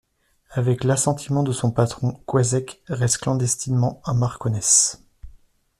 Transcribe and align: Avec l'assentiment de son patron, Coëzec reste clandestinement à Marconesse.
Avec 0.49 0.83
l'assentiment 0.83 1.43
de 1.43 1.51
son 1.51 1.69
patron, 1.69 2.13
Coëzec 2.25 2.81
reste 2.87 3.19
clandestinement 3.19 4.01
à 4.03 4.15
Marconesse. 4.15 5.05